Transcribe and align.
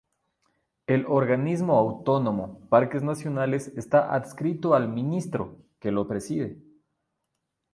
El 0.87 1.05
organismo 1.05 1.77
autónomo 1.77 2.67
Parques 2.69 3.03
Nacionales 3.03 3.67
está 3.75 4.15
adscrito 4.15 4.73
al 4.73 4.89
ministro, 4.89 5.63
que 5.79 5.91
lo 5.91 6.07
preside. 6.07 6.57